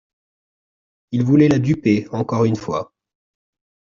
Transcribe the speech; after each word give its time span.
Il 1.11 1.21
voulait 1.23 1.47
la 1.47 1.59
duper 1.59 2.07
encore 2.09 2.45
une 2.45 2.55
fois. 2.55 2.91